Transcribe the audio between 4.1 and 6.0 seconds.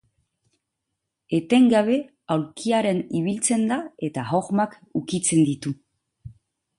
hormak ukitzen ditu.